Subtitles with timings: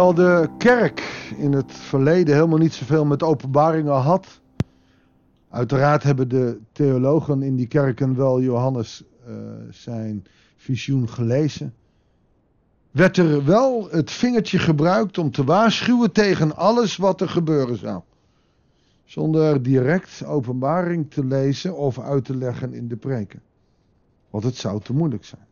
[0.00, 1.00] Terwijl de kerk
[1.36, 4.40] in het verleden helemaal niet zoveel met openbaringen had.
[5.50, 9.34] Uiteraard hebben de theologen in die kerken wel Johannes uh,
[9.70, 10.26] zijn
[10.56, 11.74] visioen gelezen.
[12.90, 18.02] Werd er wel het vingertje gebruikt om te waarschuwen tegen alles wat er gebeuren zou.
[19.04, 23.42] Zonder direct openbaring te lezen of uit te leggen in de preken.
[24.30, 25.46] Want het zou te moeilijk zijn.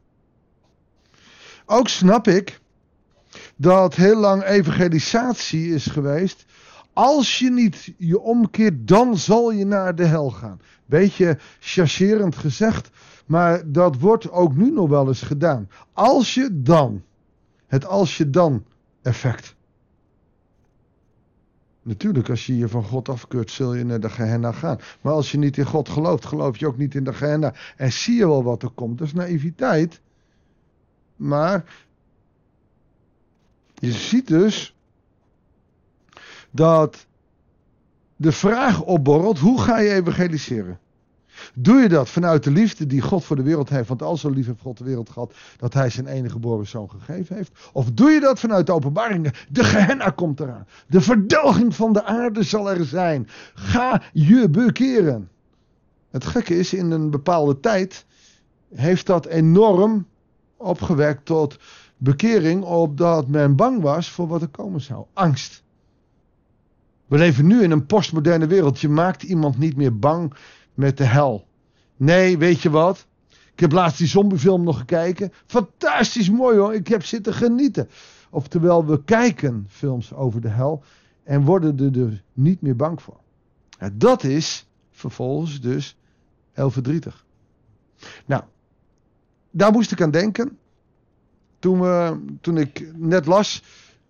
[1.66, 2.60] Ook snap ik
[3.60, 6.44] dat heel lang evangelisatie is geweest.
[6.92, 10.60] Als je niet je omkeert, dan zal je naar de hel gaan.
[10.86, 12.90] Beetje chargerend gezegd,
[13.26, 15.68] maar dat wordt ook nu nog wel eens gedaan.
[15.92, 17.02] Als je dan,
[17.66, 18.64] het als je dan
[19.02, 19.56] effect.
[21.82, 24.78] Natuurlijk, als je je van God afkeurt, zul je naar de Gehenna gaan.
[25.00, 27.54] Maar als je niet in God gelooft, geloof je ook niet in de Gehenna.
[27.76, 28.98] En zie je wel wat er komt.
[28.98, 30.00] Dat is naïviteit.
[31.16, 31.64] Maar
[33.78, 34.76] je ziet dus
[36.50, 37.06] dat
[38.16, 40.78] de vraag opborrelt: hoe ga je evangeliseren?
[41.54, 43.88] Doe je dat vanuit de liefde die God voor de wereld heeft?
[43.88, 46.90] Want al zo lief heeft God de wereld gehad dat hij zijn enige geboren zoon
[46.90, 47.70] gegeven heeft.
[47.72, 49.32] Of doe je dat vanuit de openbaringen?
[49.50, 50.66] De Gehenna komt eraan.
[50.86, 53.28] De verdelging van de aarde zal er zijn.
[53.54, 55.30] Ga je bekeren.
[56.10, 58.06] Het gekke is, in een bepaalde tijd
[58.74, 60.06] heeft dat enorm
[60.56, 61.58] opgewekt tot
[61.98, 65.06] bekering opdat men bang was voor wat er komen zou.
[65.12, 65.62] Angst.
[67.06, 68.80] We leven nu in een postmoderne wereld.
[68.80, 70.34] Je maakt iemand niet meer bang
[70.74, 71.46] met de hel.
[71.96, 73.06] Nee, weet je wat?
[73.52, 75.32] Ik heb laatst die zombiefilm nog gekeken.
[75.46, 76.74] Fantastisch mooi hoor.
[76.74, 77.88] Ik heb zitten genieten.
[78.30, 80.82] Oftewel, we kijken films over de hel
[81.24, 83.20] en worden er dus niet meer bang voor.
[83.92, 85.96] Dat is vervolgens dus
[86.52, 87.24] heel verdrietig.
[88.26, 88.42] Nou,
[89.50, 90.58] daar moest ik aan denken
[91.58, 93.62] toen, we, toen ik net las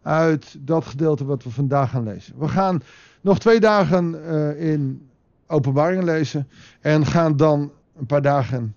[0.03, 2.38] uit dat gedeelte wat we vandaag gaan lezen.
[2.38, 2.82] We gaan
[3.20, 5.09] nog twee dagen uh, in
[5.47, 6.48] openbaringen lezen
[6.81, 8.75] en gaan dan een paar dagen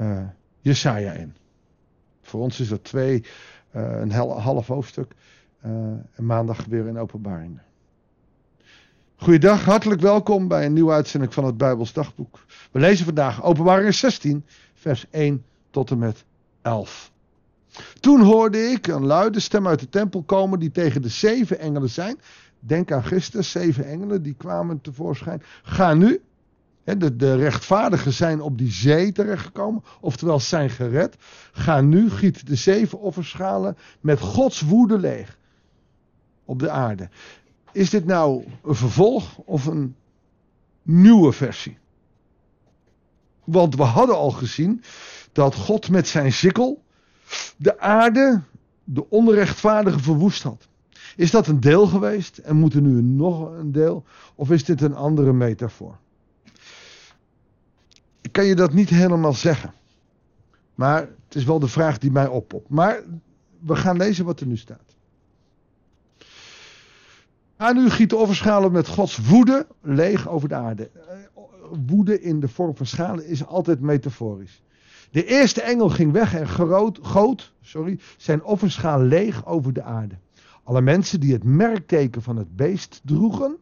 [0.00, 0.18] uh,
[0.60, 1.34] Jesaja in.
[2.22, 3.24] Voor ons is dat twee,
[3.76, 5.12] uh, een half hoofdstuk
[6.14, 7.62] en maandag weer in openbaringen.
[9.16, 12.44] Goeiedag, hartelijk welkom bij een nieuwe uitzending van het Bijbels Dagboek.
[12.70, 14.44] We lezen vandaag openbaringen 16,
[14.74, 16.24] vers 1 tot en met
[16.62, 17.11] 11.
[18.02, 21.90] Toen hoorde ik een luide stem uit de tempel komen die tegen de zeven engelen
[21.90, 22.20] zijn.
[22.58, 25.42] Denk aan gisteren, zeven engelen die kwamen tevoorschijn.
[25.62, 26.22] Ga nu,
[26.84, 31.16] de, de rechtvaardigen zijn op die zee terechtgekomen, oftewel zijn gered.
[31.52, 35.38] Ga nu, giet de zeven offerschalen met Gods woede leeg
[36.44, 37.08] op de aarde.
[37.72, 39.96] Is dit nou een vervolg of een
[40.82, 41.78] nieuwe versie?
[43.44, 44.82] Want we hadden al gezien
[45.32, 46.82] dat God met zijn sikkel
[47.56, 48.42] de aarde
[48.84, 50.68] de onrechtvaardige verwoest had.
[51.16, 54.04] Is dat een deel geweest en moet er nu nog een deel?
[54.34, 55.96] Of is dit een andere metafoor?
[58.20, 59.72] Ik kan je dat niet helemaal zeggen.
[60.74, 62.68] Maar het is wel de vraag die mij oppopt.
[62.68, 63.00] Maar
[63.58, 64.96] we gaan lezen wat er nu staat.
[67.56, 70.90] Ga nu gieten offerschalen met Gods woede leeg over de aarde.
[70.90, 71.16] Eh,
[71.86, 74.62] woede in de vorm van schalen is altijd metaforisch.
[75.12, 80.14] De eerste engel ging weg en groot, goot sorry, zijn offerschaal leeg over de aarde.
[80.62, 83.56] Alle mensen die het merkteken van het beest droegen,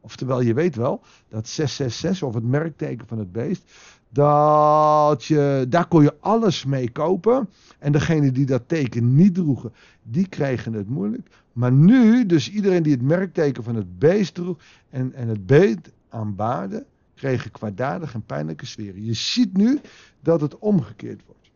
[0.00, 3.72] oftewel je weet wel, dat 666 of het merkteken van het beest,
[4.08, 7.48] dat je, daar kon je alles mee kopen.
[7.78, 11.28] En degene die dat teken niet droegen, die kregen het moeilijk.
[11.52, 14.58] Maar nu, dus iedereen die het merkteken van het beest droeg
[14.90, 16.84] en, en het beest aanbaarde,
[17.16, 19.04] kregen kwaadaardig en pijnlijke sferen.
[19.04, 19.80] Je ziet nu
[20.20, 21.50] dat het omgekeerd wordt.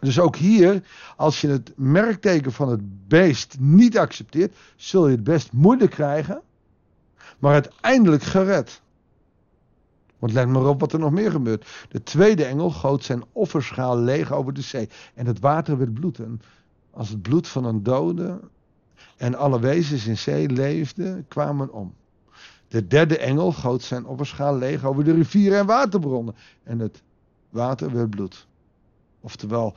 [0.00, 0.82] Dus ook hier,
[1.16, 6.42] als je het merkteken van het beest niet accepteert, zul je het best moeilijk krijgen,
[7.38, 8.82] maar uiteindelijk gered.
[10.18, 11.86] Want let maar op wat er nog meer gebeurt.
[11.88, 14.88] De tweede engel goot zijn offerschaal leeg over de zee.
[15.14, 16.18] En het water werd bloed.
[16.18, 16.40] En
[16.90, 18.40] als het bloed van een dode
[19.16, 21.94] en alle wezens in zee leefden, kwamen om.
[22.74, 26.34] De derde engel goot zijn offerschaal leeg over de rivieren en waterbronnen.
[26.62, 27.02] En het
[27.50, 28.46] water werd bloed.
[29.20, 29.74] Oftewel,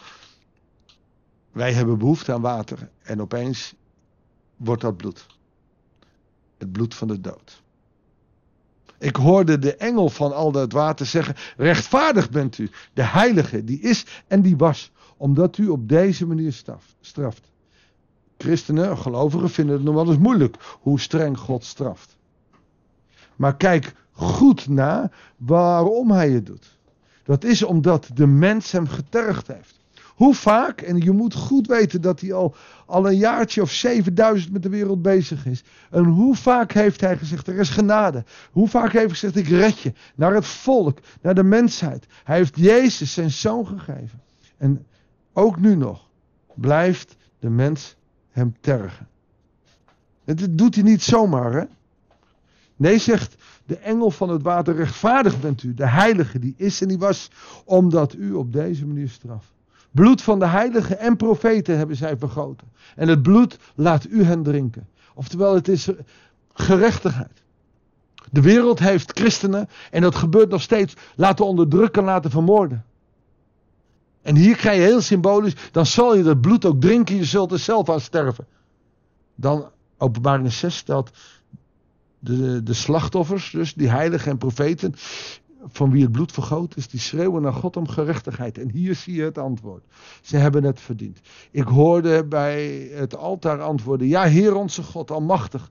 [1.51, 3.75] wij hebben behoefte aan water en opeens
[4.55, 5.25] wordt dat bloed.
[6.57, 7.61] Het bloed van de dood.
[8.99, 13.79] Ik hoorde de engel van al dat water zeggen: Rechtvaardig bent u, de heilige, die
[13.79, 16.63] is en die was, omdat u op deze manier
[17.01, 17.51] straft.
[18.37, 22.16] Christenen, gelovigen, vinden het nog wel eens moeilijk hoe streng God straft.
[23.37, 26.77] Maar kijk goed na waarom hij het doet.
[27.23, 29.79] Dat is omdat de mens hem getergd heeft.
[30.15, 32.55] Hoe vaak, en je moet goed weten dat hij al,
[32.85, 35.63] al een jaartje of 7000 met de wereld bezig is.
[35.89, 38.23] En hoe vaak heeft hij gezegd, er is genade.
[38.51, 39.93] Hoe vaak heeft hij gezegd, ik red je.
[40.15, 42.05] Naar het volk, naar de mensheid.
[42.23, 44.21] Hij heeft Jezus zijn zoon gegeven.
[44.57, 44.85] En
[45.33, 46.09] ook nu nog
[46.55, 47.95] blijft de mens
[48.29, 49.07] hem tergen.
[50.25, 51.63] Dat doet hij niet zomaar, hè?
[52.77, 53.35] Nee, zegt
[53.65, 57.31] de engel van het water, rechtvaardig bent u, de heilige die is en die was,
[57.65, 59.53] omdat u op deze manier straft.
[59.91, 62.67] Bloed van de heiligen en profeten hebben zij vergoten.
[62.95, 64.87] En het bloed laat u hen drinken.
[65.13, 65.89] Oftewel, het is
[66.53, 67.43] gerechtigheid.
[68.31, 72.85] De wereld heeft christenen, en dat gebeurt nog steeds, laten onderdrukken, laten vermoorden.
[74.21, 77.51] En hier krijg je heel symbolisch, dan zal je dat bloed ook drinken, je zult
[77.51, 78.47] er zelf aan sterven.
[79.35, 81.11] Dan, openbaring 6 stelt
[82.19, 84.93] de, de slachtoffers, dus die heiligen en profeten,
[85.67, 88.57] van wie het bloed vergoten is, die schreeuwen naar God om gerechtigheid.
[88.57, 89.83] En hier zie je het antwoord.
[90.21, 91.19] Ze hebben het verdiend.
[91.51, 95.69] Ik hoorde bij het altaar antwoorden, ja Heer onze God, almachtig,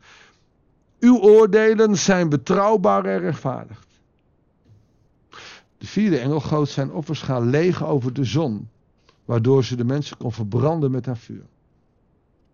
[1.01, 3.85] uw oordelen zijn betrouwbaar en rechtvaardig.
[5.79, 8.69] De vierde engel goot zijn offerschaal leeg over de zon,
[9.25, 11.45] waardoor ze de mensen kon verbranden met haar vuur.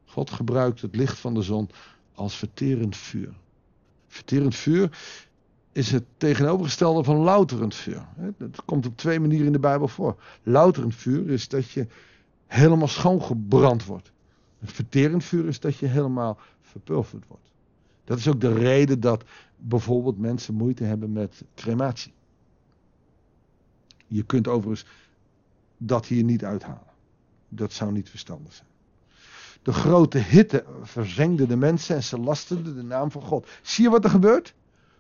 [0.05, 1.71] God gebruikt het licht van de zon
[2.15, 3.35] als verterend vuur.
[4.13, 4.99] Verterend vuur
[5.73, 8.07] is het tegenovergestelde van louterend vuur.
[8.37, 10.23] Dat komt op twee manieren in de Bijbel voor.
[10.43, 11.87] Louterend vuur is dat je
[12.47, 14.13] helemaal schoongebrand wordt.
[14.63, 17.51] Verterend vuur is dat je helemaal verpulverd wordt.
[18.05, 19.25] Dat is ook de reden dat
[19.57, 22.13] bijvoorbeeld mensen moeite hebben met crematie.
[24.07, 24.87] Je kunt overigens
[25.77, 26.93] dat hier niet uithalen.
[27.49, 28.69] Dat zou niet verstandig zijn.
[29.63, 33.49] De grote hitte verzengde de mensen en ze lasteden de naam van God.
[33.63, 34.55] Zie je wat er gebeurt?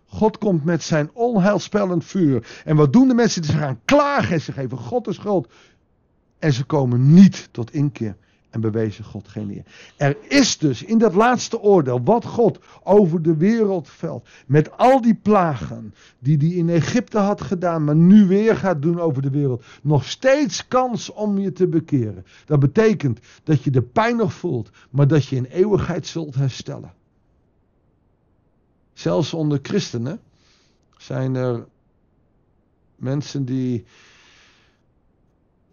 [0.06, 2.62] God komt met zijn onheilspellend vuur.
[2.64, 3.44] En wat doen de mensen?
[3.44, 5.52] Ze gaan klagen en ze geven God de schuld.
[6.38, 8.16] En ze komen niet tot inkeer
[8.52, 9.64] en bewezen God geen eer.
[9.96, 15.00] Er is dus in dat laatste oordeel wat God over de wereld velt, met al
[15.00, 19.30] die plagen die hij in Egypte had gedaan, maar nu weer gaat doen over de
[19.30, 22.24] wereld, nog steeds kans om je te bekeren.
[22.44, 26.92] Dat betekent dat je de pijn nog voelt, maar dat je in eeuwigheid zult herstellen.
[28.92, 30.20] Zelfs onder christenen
[30.96, 31.66] zijn er
[32.96, 33.84] mensen die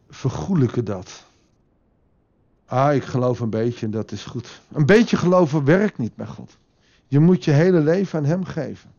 [0.10, 1.28] vergoelijken dat.
[2.70, 4.62] Ah, ik geloof een beetje en dat is goed.
[4.72, 6.58] Een beetje geloven werkt niet bij God.
[7.08, 8.92] Je moet je hele leven aan Hem geven.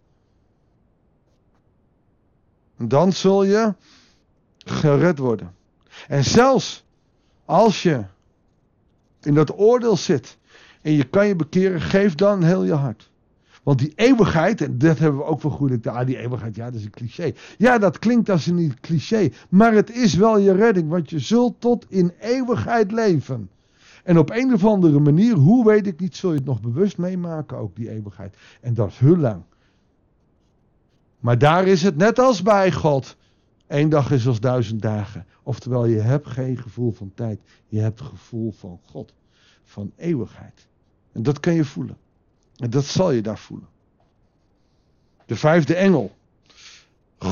[2.77, 3.75] Dan zul je
[4.59, 5.55] gered worden.
[6.09, 6.85] En zelfs
[7.45, 8.05] als je
[9.23, 10.39] in dat oordeel zit
[10.83, 13.11] en je kan je bekeren, geef dan heel je hart.
[13.63, 15.87] Want die eeuwigheid, en dat hebben we ook vergoedelijk.
[15.87, 17.33] Ah, die eeuwigheid, ja, dat is een cliché.
[17.59, 19.31] Ja, dat klinkt als een cliché.
[19.49, 23.51] Maar het is wel je redding, want je zult tot in eeuwigheid leven.
[24.05, 26.99] En op een of andere manier, hoe weet ik niet, zul je het nog bewust
[26.99, 28.37] meemaken, ook die eeuwigheid.
[28.61, 29.43] En dat is heel lang.
[31.19, 33.17] Maar daar is het net als bij God.
[33.67, 35.27] Eén dag is als duizend dagen.
[35.43, 37.41] Oftewel, je hebt geen gevoel van tijd.
[37.67, 39.15] Je hebt gevoel van God.
[39.63, 40.67] Van eeuwigheid.
[41.13, 41.97] En dat kan je voelen.
[42.57, 43.69] En dat zal je daar voelen.
[45.27, 46.17] De vijfde engel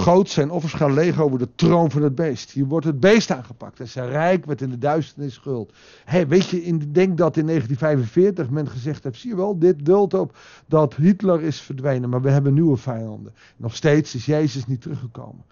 [0.09, 2.51] goot zijn gaan leeg over de troon van het beest.
[2.51, 3.81] Hier wordt het beest aangepakt.
[3.81, 5.73] En zijn rijk werd in de duisternis schuld.
[6.05, 9.85] Hey, weet je, ik denk dat in 1945 men gezegd heeft, zie je wel, dit
[9.85, 10.37] duldt op
[10.67, 12.09] dat Hitler is verdwenen.
[12.09, 13.35] Maar we hebben nieuwe vijanden.
[13.57, 15.45] Nog steeds is Jezus niet teruggekomen.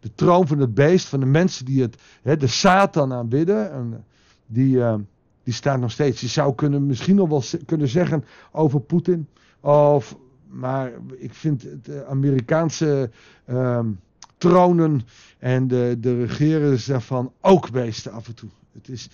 [0.00, 1.96] De troon van het beest, van de mensen die het,
[2.40, 4.04] de Satan aanbidden, en
[4.46, 4.94] die, uh,
[5.42, 6.20] die staat nog steeds.
[6.20, 9.28] Je zou kunnen, misschien nog wel kunnen zeggen over Poetin.
[9.60, 10.16] Of
[10.52, 13.10] maar ik vind het eh, Amerikaanse
[13.44, 13.90] ehm,
[14.38, 15.00] tronen
[15.38, 18.50] en de, de regerers daarvan ook beesten af en toe.
[18.72, 19.08] Het is,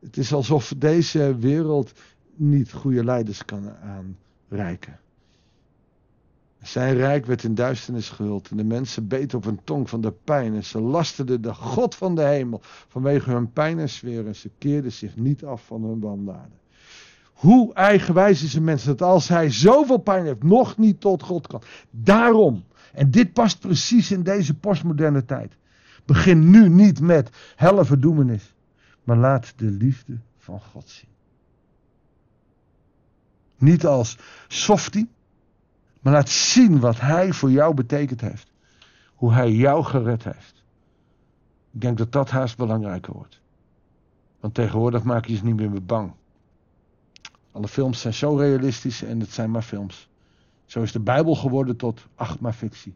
[0.00, 1.92] het is alsof deze wereld
[2.34, 4.98] niet goede leiders kan aanreiken.
[6.62, 10.12] Zijn rijk werd in duisternis gehuld en de mensen beten op hun tong van de
[10.12, 14.36] pijn en ze lasterden de God van de hemel vanwege hun pijn en sfeer en
[14.36, 16.58] ze keerden zich niet af van hun wandaden.
[17.34, 21.46] Hoe eigenwijs is een mens dat als hij zoveel pijn heeft, nog niet tot God
[21.46, 21.62] kan.
[21.90, 25.56] Daarom, en dit past precies in deze postmoderne tijd.
[26.04, 28.54] Begin nu niet met helle verdoemenis,
[29.04, 31.08] maar laat de liefde van God zien.
[33.58, 35.10] Niet als softie,
[36.00, 38.52] maar laat zien wat hij voor jou betekend heeft.
[39.14, 40.62] Hoe hij jou gered heeft.
[41.72, 43.40] Ik denk dat dat haast belangrijker wordt.
[44.40, 46.12] Want tegenwoordig maak je je niet meer bang.
[47.54, 50.08] Alle films zijn zo realistisch en het zijn maar films.
[50.64, 52.94] Zo is de Bijbel geworden tot ach maar fictie.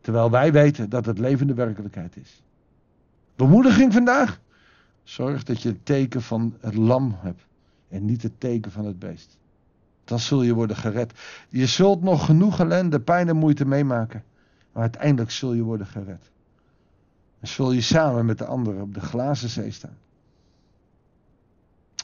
[0.00, 2.42] Terwijl wij weten dat het levende werkelijkheid is.
[3.36, 4.40] Bemoediging vandaag?
[5.02, 7.42] Zorg dat je het teken van het lam hebt
[7.88, 9.38] en niet het teken van het beest.
[10.04, 11.12] Dan zul je worden gered.
[11.48, 14.24] Je zult nog genoeg ellende, pijn en moeite meemaken.
[14.72, 16.30] Maar uiteindelijk zul je worden gered.
[17.40, 19.98] En zul je samen met de anderen op de glazen zee staan.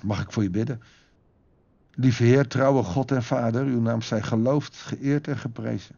[0.02, 0.80] Mag ik voor je bidden?
[1.98, 5.94] Lieve Heer, trouwe God en Vader, uw naam zij geloofd, geëerd en geprezen.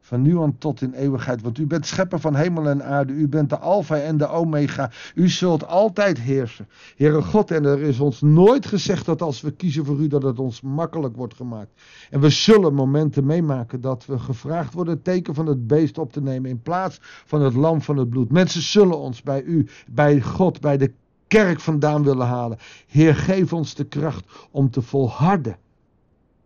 [0.00, 1.42] Van nu aan tot in eeuwigheid.
[1.42, 3.12] Want u bent schepper van hemel en aarde.
[3.12, 4.90] U bent de Alpha en de Omega.
[5.14, 6.68] U zult altijd heersen.
[6.96, 10.22] Heere God, en er is ons nooit gezegd dat als we kiezen voor u, dat
[10.22, 11.70] het ons makkelijk wordt gemaakt.
[12.10, 16.12] En we zullen momenten meemaken dat we gevraagd worden het teken van het beest op
[16.12, 16.50] te nemen.
[16.50, 18.32] In plaats van het lam van het bloed.
[18.32, 20.92] Mensen zullen ons bij u, bij God, bij de
[21.28, 22.58] kerk vandaan willen halen.
[22.86, 25.56] Heer, geef ons de kracht om te volharden.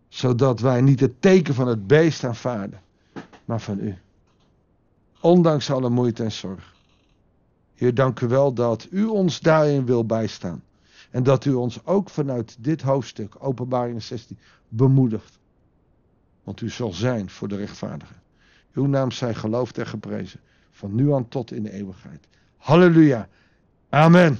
[0.07, 2.81] Zodat wij niet het teken van het beest aanvaarden
[3.45, 3.97] maar van u.
[5.21, 6.75] Ondanks alle moeite en zorg.
[7.73, 10.63] Heer, dank u wel dat u ons daarin wil bijstaan.
[11.11, 14.37] En dat u ons ook vanuit dit hoofdstuk, Openbaring 16,
[14.67, 15.39] bemoedigt.
[16.43, 18.15] Want u zal zijn voor de rechtvaardigen.
[18.73, 20.39] Uw naam zij geloofd en geprezen.
[20.71, 22.27] Van nu aan tot in de eeuwigheid.
[22.57, 23.27] Halleluja.
[23.89, 24.39] Amen.